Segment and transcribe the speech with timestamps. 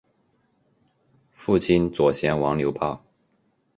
[1.29, 3.05] 父亲左贤王刘豹。